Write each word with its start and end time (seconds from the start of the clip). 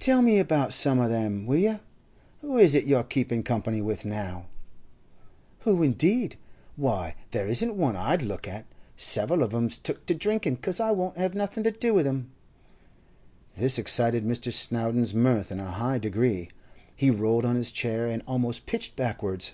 'Tell 0.00 0.22
me 0.22 0.40
about 0.40 0.72
some 0.72 0.98
o' 0.98 1.08
them, 1.08 1.46
will 1.46 1.56
you? 1.56 1.78
Who 2.40 2.58
is 2.58 2.74
it 2.74 2.82
you're 2.84 3.04
keeping 3.04 3.44
company 3.44 3.80
with 3.80 4.04
now?' 4.04 4.46
'Who, 5.60 5.84
indeed? 5.84 6.36
Why, 6.74 7.14
there 7.30 7.46
isn't 7.46 7.76
one 7.76 7.94
I'd 7.94 8.22
look 8.22 8.48
at! 8.48 8.66
Several 8.96 9.40
of 9.40 9.54
'em's 9.54 9.78
took 9.78 10.04
to 10.06 10.16
drinking 10.16 10.56
'cause 10.56 10.80
I 10.80 10.90
won't 10.90 11.16
have 11.16 11.34
nothing 11.34 11.62
to 11.62 11.70
do 11.70 11.94
with 11.94 12.08
'em.' 12.08 12.32
This 13.54 13.78
excited 13.78 14.24
Mr. 14.24 14.52
Snowdon's 14.52 15.14
mirth 15.14 15.52
in 15.52 15.60
a 15.60 15.70
high 15.70 15.98
degree; 15.98 16.48
he 16.96 17.08
rolled 17.08 17.44
on 17.44 17.54
his 17.54 17.70
chair, 17.70 18.08
and 18.08 18.24
almost 18.26 18.66
pitched 18.66 18.96
backwards. 18.96 19.52